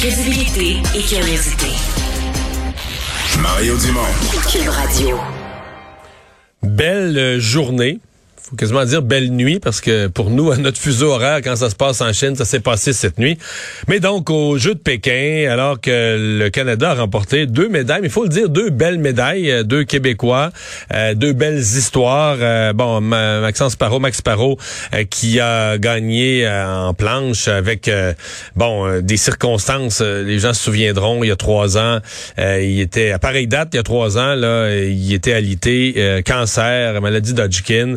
[0.00, 1.66] Crédibilité et curiosité.
[3.42, 4.00] Mario Dumont.
[4.50, 5.18] Cube Radio.
[6.62, 7.98] Belle journée
[8.50, 11.70] faut quasiment dire belle nuit parce que pour nous, à notre fuseau horaire, quand ça
[11.70, 13.38] se passe en Chine, ça s'est passé cette nuit.
[13.86, 18.08] Mais donc, au Jeu de Pékin, alors que le Canada a remporté deux médailles, mais
[18.08, 20.50] il faut le dire, deux belles médailles, euh, deux Québécois,
[20.92, 22.38] euh, deux belles histoires.
[22.40, 24.58] Euh, bon, Maxence Parot, Max Parot,
[25.10, 27.90] qui a gagné en planche avec,
[28.56, 32.00] bon, des circonstances, les gens se souviendront, il y a trois ans,
[32.38, 37.00] il était, à pareille date, il y a trois ans, là, il était alité, cancer,
[37.00, 37.96] maladie d'Hodgkin.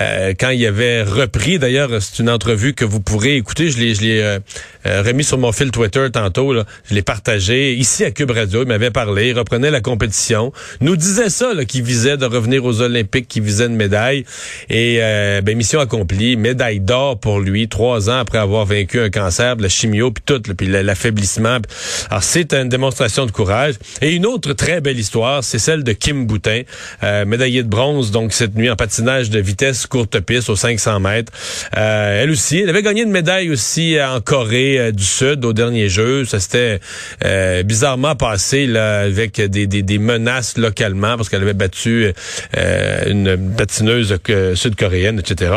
[0.00, 4.20] Euh, quand il avait repris, d'ailleurs, c'est une entrevue que vous pourrez écouter, je l'ai,
[4.20, 4.38] euh,
[4.86, 6.64] euh, remis sur mon fil Twitter tantôt, là.
[6.88, 10.96] je l'ai partagé ici à Cube Radio, il m'avait parlé, il reprenait la compétition, nous
[10.96, 14.24] disait ça, qu'il visait de revenir aux Olympiques, qu'il visait une médaille,
[14.68, 14.98] et
[15.42, 19.68] ben, mission accomplie, médaille d'or pour lui, trois ans après avoir vaincu un cancer, la
[19.68, 21.58] chimio, puis tout, puis l'affaiblissement.
[22.10, 23.74] Alors c'est une démonstration de courage.
[24.02, 26.62] Et une autre très belle histoire, c'est celle de Kim Boutin,
[27.26, 31.32] médaillée de bronze, donc cette nuit en patinage de vitesse courte piste aux 500 mètres.
[31.76, 35.52] Euh, elle aussi, elle avait gagné une médaille aussi en Corée euh, du Sud au
[35.52, 36.24] dernier jeu.
[36.24, 36.80] Ça s'était
[37.24, 42.12] euh, bizarrement passé là, avec des, menaces localement parce qu'elle avait battu
[43.06, 44.16] une patineuse
[44.54, 45.52] sud-coréenne, etc.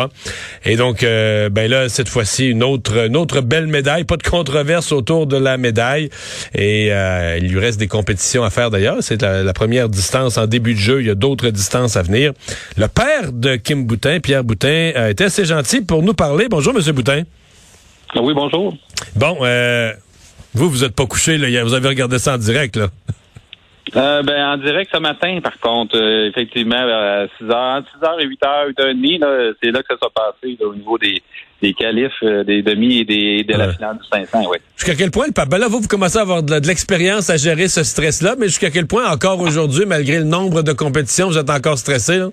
[0.64, 4.04] Et donc, ben là, cette fois-ci, une autre, une autre belle médaille.
[4.04, 6.10] Pas de controverse autour de la médaille.
[6.54, 8.98] Et il lui reste des compétitions à faire d'ailleurs.
[9.02, 11.02] C'est la, la première distance en début de jeu.
[11.02, 12.34] Il y a d'autres distances à venir.
[12.78, 16.48] Le père de Kim Boutin, Pierre Boutin, a été assez gentil pour nous parler.
[16.50, 17.24] Bonjour, Monsieur Boutin.
[18.16, 18.76] Oui, bonjour.
[19.16, 19.92] Bon, euh,
[20.54, 21.64] vous, vous n'êtes pas couché, là.
[21.64, 22.88] Vous avez regardé ça en direct, là.
[23.96, 28.74] Euh, ben, en direct ce matin, par contre, euh, effectivement, à 6h, 6h et 8h,
[28.78, 31.22] 8h30, c'est là que ça s'est passé au niveau des,
[31.62, 34.58] des qualifs, des demi et des, de la finale du 500, oui.
[34.76, 37.70] Jusqu'à quel point, le ben là, vous, vous commencez à avoir de, l'expérience à gérer
[37.70, 41.50] ce stress-là, mais jusqu'à quel point, encore aujourd'hui, malgré le nombre de compétitions, vous êtes
[41.50, 42.30] encore stressé, là?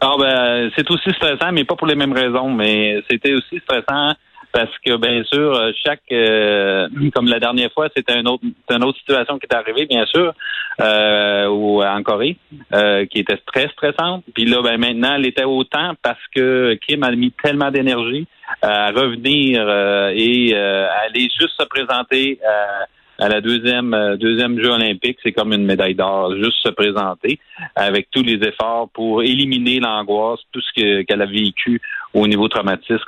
[0.00, 2.50] Ah ben c'est aussi stressant, mais pas pour les mêmes raisons.
[2.50, 4.12] Mais c'était aussi stressant
[4.56, 8.98] parce que bien sûr, chaque euh, comme la dernière fois, c'était une autre une autre
[8.98, 10.32] situation qui est arrivée, bien sûr,
[10.80, 12.38] euh, ou en Corée,
[12.72, 14.24] euh, qui était très stressante.
[14.34, 18.26] Puis là, ben maintenant, elle était autant parce que Kim a mis tellement d'énergie
[18.62, 19.68] à revenir
[20.14, 22.86] et aller juste se présenter à
[23.18, 27.38] la deuxième euh, deuxième Jeu olympique, c'est comme une médaille d'or, juste se présenter
[27.74, 31.80] avec tous les efforts pour éliminer l'angoisse, tout ce qu'elle a vécu
[32.14, 33.00] au niveau traumatique,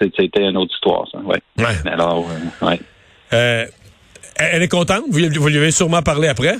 [0.00, 1.18] c'était une autre histoire, ça.
[1.18, 1.40] Ouais.
[1.86, 2.80] Alors, euh, ouais.
[3.32, 3.66] Euh,
[4.38, 5.04] elle est contente?
[5.10, 6.56] Vous, vous lui avez sûrement parlé après?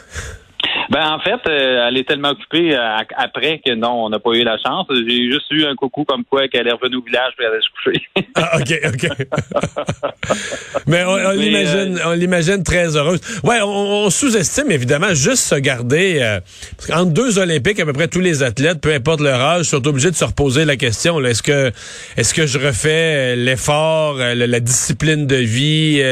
[0.91, 4.33] Ben en fait, euh, elle est tellement occupée euh, après que non, on n'a pas
[4.33, 4.89] eu la chance.
[4.91, 7.61] J'ai juste eu un coucou comme quoi qu'elle est revenue au village et elle allait
[7.61, 8.03] se coucher.
[8.35, 10.09] ah, ok, ok.
[10.89, 13.21] Mais on, l'imagine, euh, on l'imagine très heureuse.
[13.45, 16.39] Ouais, on, sous-estime évidemment juste se garder.
[16.77, 19.87] parce qu'entre deux Olympiques, à peu près tous les athlètes, peu importe leur âge, sont
[19.87, 21.25] obligés de se reposer la question.
[21.25, 21.71] Est-ce que,
[22.17, 26.03] est-ce que je refais l'effort, la, discipline de vie,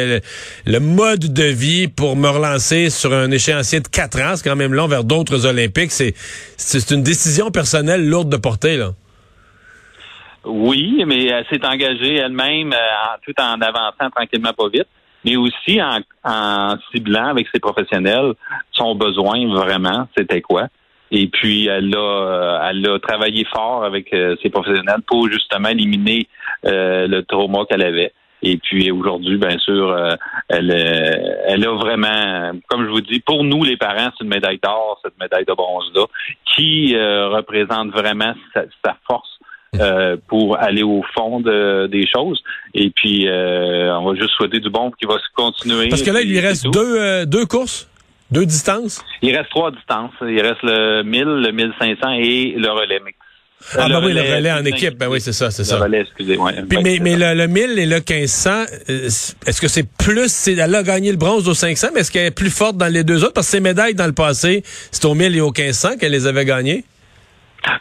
[0.67, 4.55] le, mode de vie pour me relancer sur un échéancier de quatre ans, c'est quand
[4.55, 5.91] même vers d'autres Olympiques.
[5.91, 8.91] C'est, une décision personnelle lourde de porter, là.
[10.45, 14.87] Oui, mais elle s'est engagée elle-même euh, tout en avançant tranquillement pas vite,
[15.25, 18.33] mais aussi en, ciblant avec ses professionnels
[18.73, 20.69] son besoin vraiment, c'était quoi.
[21.11, 25.69] Et puis elle a, euh, elle a travaillé fort avec euh, ses professionnels pour justement
[25.69, 26.29] éliminer
[26.63, 28.13] le trauma qu'elle avait.
[28.43, 30.15] Et puis aujourd'hui, bien sûr, euh,
[30.49, 34.31] elle, euh, elle a vraiment, comme je vous dis, pour nous les parents, c'est une
[34.31, 36.07] médaille d'or, cette médaille de bronze-là,
[36.55, 39.29] qui euh, représente vraiment sa, force
[40.29, 42.43] pour aller au fond des choses.
[42.75, 45.89] Et puis, on va juste souhaiter du bon qui va se continuer.
[45.89, 47.89] Parce que là, il lui reste deux, deux courses,
[48.31, 49.05] deux distances.
[49.21, 50.13] Il reste trois distances.
[50.23, 53.19] Il reste le 1000, le 1500 et le relais mix.
[53.77, 54.97] Ah, ben oui, le relais en équipe.
[54.97, 55.77] Ben oui, c'est ça, c'est ça.
[55.77, 59.87] Le relais, excusez, moi mais, mais le, 1000 et le 1500, euh, est-ce que c'est
[59.99, 62.77] plus, c'est, elle a gagné le bronze au 500, mais est-ce qu'elle est plus forte
[62.77, 63.35] dans les deux autres?
[63.35, 66.27] Parce que ses médailles dans le passé, c'est au 1000 et au 1500 qu'elle les
[66.27, 66.85] avait gagnées?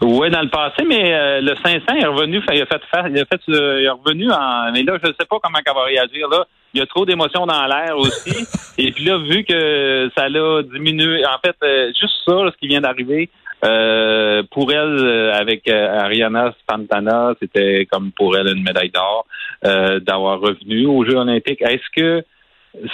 [0.02, 3.26] Oui, dans le passé, mais euh, le 500 est revenu, il a fait, il a
[3.26, 6.46] fait, il est revenu en, mais là, je sais pas comment elle va réagir, là.
[6.74, 8.46] Il y a trop d'émotions dans l'air aussi.
[8.78, 12.68] et puis là, vu que ça l'a diminué, en fait, euh, juste ça, ce qui
[12.68, 13.30] vient d'arriver,
[13.64, 19.26] euh, pour elle, euh, avec euh, Ariana Spantana, c'était comme pour elle une médaille d'or
[19.64, 21.62] d'avoir revenu aux Jeux olympiques.
[21.62, 22.24] Est-ce que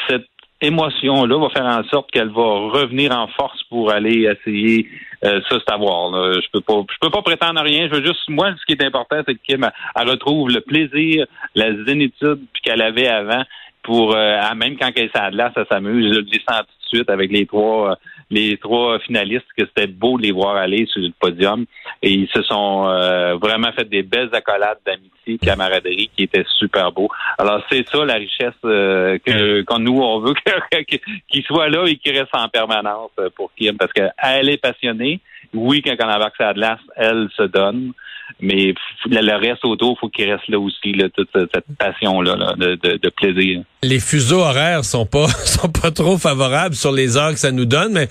[0.07, 0.27] cette
[0.61, 4.87] émotion-là va faire en sorte qu'elle va revenir en force pour aller essayer
[5.21, 6.13] ça, c'est à voir.
[6.13, 7.89] Je peux pas, je peux pas prétendre à rien.
[7.89, 11.25] Je veux juste, moi, ce qui est important, c'est que Kim elle retrouve le plaisir,
[11.53, 13.43] la zénitude qu'elle avait avant
[13.83, 16.13] pour euh, même quand elle là, ça s'amuse.
[16.13, 17.95] Je le dis tout de suite avec les trois euh,
[18.33, 21.65] les trois finalistes que c'était beau de les voir aller sur le podium.
[22.01, 26.91] Et ils se sont euh, vraiment fait des belles accolades d'amitié, camaraderie qui étaient super
[26.91, 27.09] beaux.
[27.37, 30.33] Alors c'est ça la richesse que quand nous on veut
[31.29, 35.19] qu'il soit là et qu'il reste en permanence pour Kim parce qu'elle est passionnée.
[35.53, 37.93] Oui, quand on a accès à glace, elle se donne
[38.39, 38.73] mais
[39.09, 43.61] le reste autour, il faut qu'il reste là aussi, toute cette passion-là de, plaisir.
[43.81, 47.65] Les fuseaux horaires sont pas sont pas trop favorables sur les heures que ça nous
[47.65, 48.07] donne, mais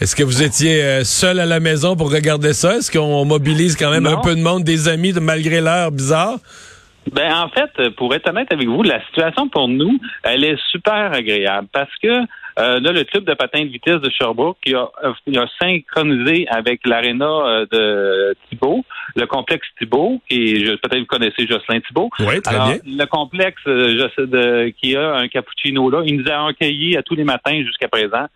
[0.00, 2.76] est-ce que vous étiez euh, seul à la maison pour regarder ça?
[2.76, 6.38] Est-ce qu'on mobilise quand même un peu de monde, des amis, malgré l'heure bizarre?
[7.12, 11.12] Ben en fait, pour être honnête avec vous, la situation pour nous, elle est super
[11.12, 12.08] agréable parce que
[12.58, 16.86] euh, là, le club de patin de vitesse de Sherbrooke qui a, a synchronisé avec
[16.86, 18.84] l'aréna euh, de Thibault,
[19.16, 22.10] le complexe Thibault, qui peut-être vous connaissez Jocelyn Thibault.
[22.20, 22.78] Oui, très bien.
[22.86, 27.16] Le complexe euh, de, qui a un cappuccino là, il nous a accueillis à tous
[27.16, 28.26] les matins jusqu'à présent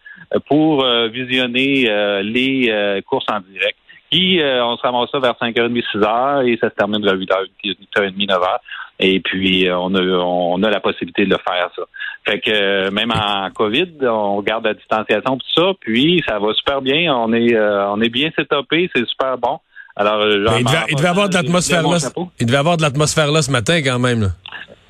[0.46, 1.88] pour visionner
[2.22, 3.78] les courses en direct.
[4.10, 8.26] Qui, on se ramasse ça vers 5h30, 6h et ça se termine vers 8h, 8h30,
[8.26, 8.58] 9h.
[9.00, 11.82] Et puis, on a, on a la possibilité de le faire, ça.
[12.28, 16.52] Fait que euh, même en COVID, on garde la distanciation tout ça, puis ça va
[16.52, 17.14] super bien.
[17.14, 19.60] On est euh, on est bien setupé, c'est super bon.
[19.96, 21.96] Alors, il, devait, il devait avoir de l'atmosphère là.
[22.38, 24.20] Il devait avoir de l'atmosphère là ce matin quand même.
[24.20, 24.28] Là.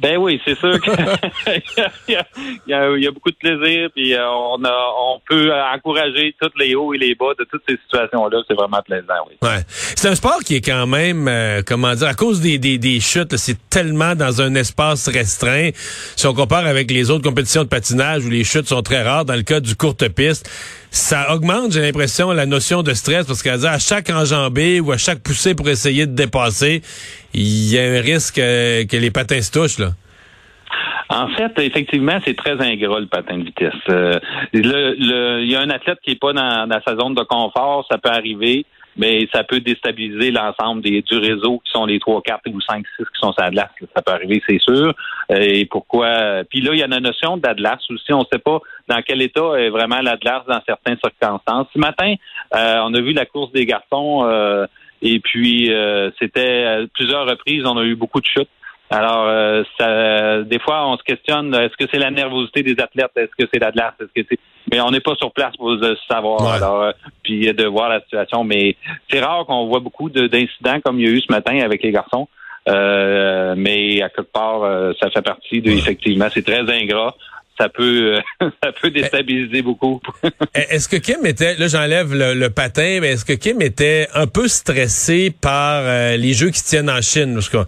[0.00, 0.92] Ben oui, c'est sûr qu'il
[2.08, 2.74] y, y,
[3.06, 6.98] a beaucoup de plaisir, puis euh, on, a, on peut encourager tous les hauts et
[6.98, 8.42] les bas de toutes ces situations-là.
[8.46, 9.36] C'est vraiment plaisant, oui.
[9.42, 9.64] Ouais.
[9.68, 13.00] C'est un sport qui est quand même, euh, comment dire, à cause des, des, des
[13.00, 15.70] chutes, c'est tellement dans un espace restreint.
[16.16, 19.24] Si on compare avec les autres compétitions de patinage où les chutes sont très rares,
[19.24, 20.48] dans le cas du courte piste,
[20.90, 24.96] ça augmente, j'ai l'impression, la notion de stress parce qu'à à chaque enjambée ou à
[24.96, 26.82] chaque poussée pour essayer de dépasser,
[27.34, 29.87] il y a un risque euh, que les patins se touchent, là.
[31.10, 33.74] En fait, effectivement, c'est très ingrat le patin de vitesse.
[33.88, 34.18] Euh,
[34.52, 37.98] il y a un athlète qui est pas dans, dans, sa zone de confort, ça
[37.98, 38.66] peut arriver
[38.98, 42.84] mais ça peut déstabiliser l'ensemble des, du réseau qui sont les 3, 4 ou 5,
[42.98, 43.68] 6 qui sont sur Atlas.
[43.94, 44.92] Ça peut arriver, c'est sûr.
[45.30, 46.42] Euh, et pourquoi?
[46.50, 48.12] Puis là, il y a la notion d'Atlas aussi.
[48.12, 48.58] On ne sait pas
[48.88, 51.68] dans quel état est vraiment l'Atlas dans certaines circonstances.
[51.72, 52.14] Ce matin,
[52.54, 54.66] euh, on a vu la course des garçons euh,
[55.00, 55.70] et puis
[56.18, 58.48] c'était plusieurs reprises, on a eu beaucoup de chutes.
[58.90, 63.10] Alors, euh, ça, des fois, on se questionne est-ce que c'est la nervosité des athlètes,
[63.16, 64.38] est-ce que c'est la glace, est-ce que c'est.
[64.72, 66.46] Mais on n'est pas sur place pour le savoir.
[66.46, 66.92] Alors, euh,
[67.22, 68.44] puis de voir la situation.
[68.44, 68.76] Mais
[69.10, 71.92] c'est rare qu'on voit beaucoup d'incidents comme il y a eu ce matin avec les
[71.92, 72.28] garçons.
[72.68, 74.62] Euh, mais à quelque part,
[75.00, 75.70] ça fait partie de.
[75.70, 77.14] Effectivement, c'est très ingrat
[77.60, 78.20] ça peut
[78.62, 80.00] ça peut déstabiliser beaucoup.
[80.54, 84.46] est-ce que Kim était là j'enlève le, patin mais est-ce que Kim était un peu
[84.46, 85.82] stressé par
[86.16, 87.34] les jeux qui tiennent en Chine?
[87.34, 87.58] Parce que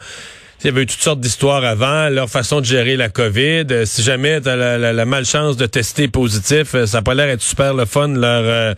[0.62, 3.64] il y avait eu toutes sortes d'histoires avant, leur façon de gérer la COVID.
[3.70, 7.28] Euh, si jamais tu as la, malchance de tester positif, euh, ça n'a pas l'air
[7.28, 8.14] d'être super le fun.
[8.14, 8.74] Euh,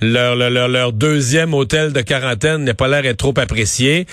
[0.00, 4.06] leur, leur, leur, deuxième hôtel de quarantaine n'a pas l'air d'être trop apprécié.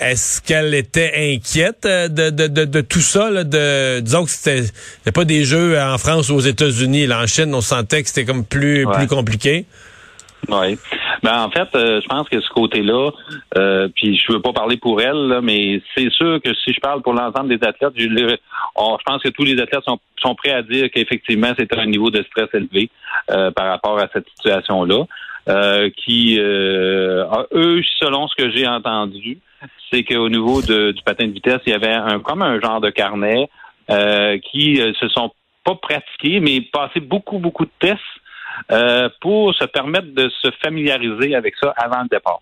[0.00, 3.30] Est-ce qu'elle était inquiète de, de, de, tout ça?
[3.30, 4.64] Là, de, disons que c'était
[5.12, 7.12] pas des jeux en France ou aux États-Unis.
[7.12, 9.66] En Chine, on sentait que c'était comme plus, plus compliqué.
[10.48, 10.76] Oui.
[11.24, 13.10] Ben en fait, euh, je pense que ce côté-là,
[13.56, 17.00] euh, puis je veux pas parler pour elle, mais c'est sûr que si je parle
[17.00, 18.36] pour l'ensemble des athlètes, je,
[19.06, 22.22] pense que tous les athlètes sont, sont prêts à dire qu'effectivement c'est un niveau de
[22.24, 22.90] stress élevé
[23.30, 25.06] euh, par rapport à cette situation-là.
[25.96, 29.38] qui, eux, selon ce que j'ai entendu,
[29.90, 32.82] c'est qu'au niveau de, du patin de vitesse, il y avait un comme un genre
[32.82, 33.48] de carnet
[33.88, 35.30] qui se sont
[35.64, 38.02] pas pratiqués, mais passé beaucoup, beaucoup de tests
[38.70, 42.40] euh, pour se permettre de se familiariser avec ça avant le départ.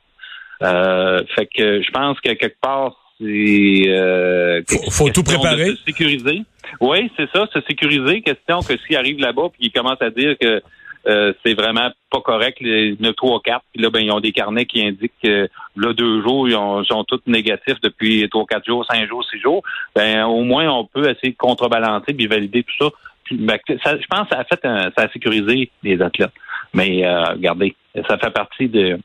[0.63, 5.71] Euh, fait que je pense que quelque part, c'est euh, faut, tout préparer.
[5.71, 6.43] se sécuriser.
[6.81, 8.23] Oui, c'est ça, se sécuriser.
[8.23, 10.63] Question que s'il arrive là-bas puis il commence à dire que
[11.09, 14.31] euh, c'est vraiment pas correct, les 9, 3, 4, puis là, ben, ils ont des
[14.31, 18.65] carnets qui indiquent que là, deux jours, ils, ont, sont tous négatifs depuis 3, 4
[18.65, 19.63] jours, 5 jours, 6 jours.
[19.97, 22.91] Ben, au moins, on peut essayer de contrebalancer puis valider tout ça
[23.33, 26.33] ben, je pense que ça a fait ça a sécurisé les athlètes.
[26.75, 27.75] Mais euh, regardez,
[28.09, 28.99] ça fait partie de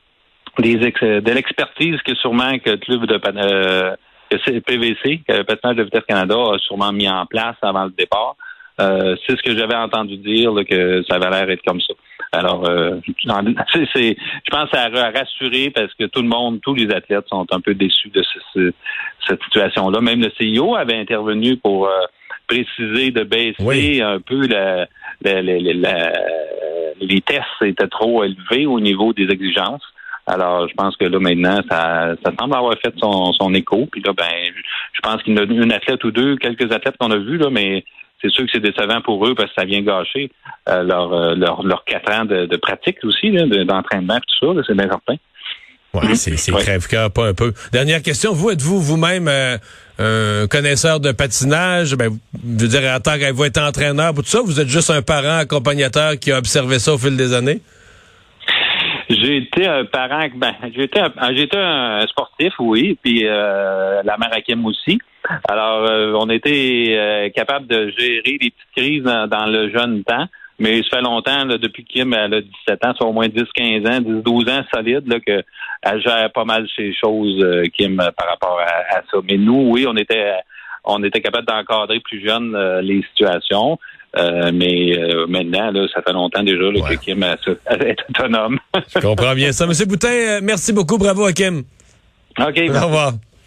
[0.58, 3.96] des de l'expertise que sûrement que le club de euh,
[4.30, 7.92] que PVC, que le patinage de vitesse Canada a sûrement mis en place avant le
[7.96, 8.36] départ.
[8.80, 11.94] Euh, c'est ce que j'avais entendu dire que ça avait l'air être comme ça.
[12.30, 13.00] Alors, euh,
[13.92, 17.60] c'est, je pense à rassurer parce que tout le monde, tous les athlètes sont un
[17.60, 18.22] peu déçus de
[19.26, 20.00] cette situation-là.
[20.00, 21.90] Même le CIO avait intervenu pour euh,
[22.48, 24.88] préciser de baisser un peu la,
[27.00, 29.82] les tests étaient trop élevés au niveau des exigences.
[30.26, 33.86] Alors, je pense que là, maintenant, ça, ça semble avoir fait son, son écho.
[33.90, 34.52] Puis là, ben,
[34.92, 37.48] je pense qu'il y a une athlète ou deux, quelques athlètes qu'on a vus, là,
[37.50, 37.84] mais
[38.20, 40.30] c'est sûr que c'est décevant pour eux parce que ça vient gâcher
[40.66, 45.14] leur, leur, leur quatre ans de, pratique aussi, d'entraînement, tout ça, c'est bien certain.
[45.94, 47.52] Ouais, c'est crève-cœur, pas un peu.
[47.72, 51.96] Dernière question, vous, êtes-vous vous-même un connaisseur de patinage?
[51.96, 54.90] Ben, je veux dire, en tant que vous êtes entraîneur, tout ça, vous êtes juste
[54.90, 57.60] un parent accompagnateur qui a observé ça au fil des années?
[59.10, 64.16] J'ai été un parent, ben, j'ai été un, j'ai un sportif, oui, puis euh, la
[64.42, 64.98] Kim aussi.
[65.48, 70.26] Alors, euh, on était euh, capable de gérer des petites crises dans, le jeune temps.
[70.58, 73.44] Mais ça fait longtemps, là, depuis Kim elle a 17 ans, c'est au moins 10,
[73.54, 77.44] 15 ans, 10, 12 ans solide, là, qu'elle gère pas mal ces choses,
[77.76, 79.18] Kim, par rapport à, à, ça.
[79.28, 80.32] Mais nous, oui, on était
[80.84, 83.78] on était capable d'encadrer plus jeune les situations.
[84.16, 88.58] Euh, mais euh, maintenant, là, ça fait longtemps déjà que Kim est autonome.
[88.94, 89.66] Je comprends bien ça.
[89.66, 90.98] Monsieur Boutin, euh, merci beaucoup.
[90.98, 91.62] Bravo à Kim.
[92.38, 92.58] OK.
[92.68, 93.12] Au revoir.